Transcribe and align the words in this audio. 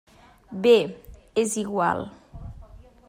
Bé, 0.63 0.71
és 1.43 1.53
igual. 1.65 2.03